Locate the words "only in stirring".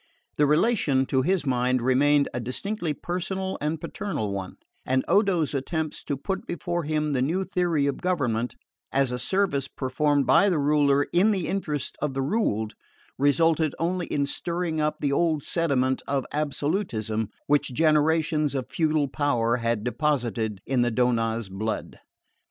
13.77-14.81